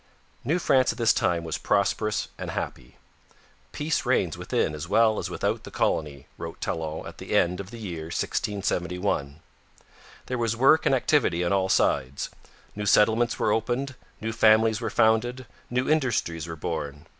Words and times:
New 0.43 0.57
France 0.57 0.91
at 0.91 0.97
this 0.97 1.13
time 1.13 1.43
was 1.43 1.59
prosperous 1.59 2.29
and 2.35 2.49
happy. 2.49 2.97
'Peace 3.71 4.03
reigns 4.03 4.35
within 4.35 4.73
as 4.73 4.87
well 4.87 5.19
as 5.19 5.29
without 5.29 5.63
the 5.63 5.69
colony,' 5.69 6.25
wrote 6.39 6.59
Talon 6.59 7.05
at 7.05 7.19
the 7.19 7.35
end 7.37 7.59
of 7.59 7.69
the 7.69 7.77
year 7.77 8.05
1671. 8.05 9.41
There 10.25 10.39
was 10.39 10.55
work 10.57 10.87
and 10.87 10.95
activity 10.95 11.43
on 11.43 11.53
all 11.53 11.69
sides. 11.69 12.31
New 12.75 12.87
settlements 12.87 13.37
were 13.37 13.51
opened, 13.51 13.93
new 14.19 14.31
families 14.33 14.81
were 14.81 14.89
founded, 14.89 15.45
new 15.69 15.87
industries 15.87 16.47
were 16.47 16.55
born. 16.55 17.05